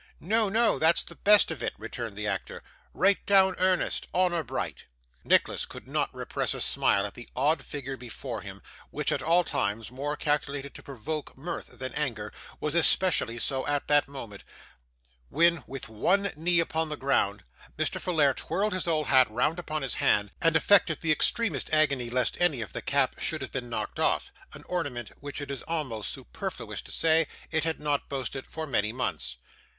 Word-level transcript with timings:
'No, 0.19 0.49
no, 0.49 0.79
that's 0.79 1.03
the 1.03 1.13
best 1.13 1.51
of 1.51 1.61
it,' 1.61 1.75
returned 1.77 2.15
the 2.15 2.25
actor; 2.25 2.63
'right 2.91 3.23
down 3.27 3.53
earnest 3.59 4.07
honour 4.15 4.41
bright.' 4.43 4.85
Nicholas 5.23 5.63
could 5.67 5.87
not 5.87 6.09
repress 6.11 6.55
a 6.55 6.61
smile 6.61 7.05
at 7.05 7.13
the 7.13 7.29
odd 7.35 7.63
figure 7.63 7.95
before 7.95 8.41
him, 8.41 8.63
which, 8.89 9.11
at 9.11 9.21
all 9.21 9.43
times 9.43 9.91
more 9.91 10.17
calculated 10.17 10.73
to 10.73 10.81
provoke 10.81 11.37
mirth 11.37 11.77
than 11.77 11.93
anger, 11.93 12.33
was 12.59 12.73
especially 12.73 13.37
so 13.37 13.67
at 13.67 13.87
that 13.87 14.07
moment, 14.07 14.43
when 15.29 15.63
with 15.67 15.87
one 15.87 16.31
knee 16.35 16.59
upon 16.59 16.89
the 16.89 16.97
ground, 16.97 17.43
Mr. 17.77 18.01
Folair 18.01 18.33
twirled 18.35 18.73
his 18.73 18.87
old 18.87 19.05
hat 19.05 19.29
round 19.29 19.59
upon 19.59 19.83
his 19.83 19.93
hand, 19.93 20.31
and 20.41 20.55
affected 20.55 21.01
the 21.01 21.11
extremest 21.11 21.71
agony 21.71 22.09
lest 22.09 22.41
any 22.41 22.59
of 22.61 22.73
the 22.73 22.81
nap 22.91 23.19
should 23.19 23.43
have 23.43 23.51
been 23.51 23.69
knocked 23.69 23.99
off 23.99 24.31
an 24.53 24.63
ornament 24.63 25.11
which 25.19 25.39
it 25.39 25.51
is 25.51 25.61
almost 25.67 26.09
superfluous 26.11 26.81
to 26.81 26.91
say, 26.91 27.27
it 27.51 27.65
had 27.65 27.79
not 27.79 28.09
boasted 28.09 28.49
for 28.49 28.65
many 28.65 28.91
months. 28.91 29.37